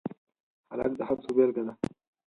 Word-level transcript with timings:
هلک 0.69 0.91
د 0.99 1.01
هڅو 1.07 1.29
بیلګه 1.35 1.61
ده. 1.67 1.73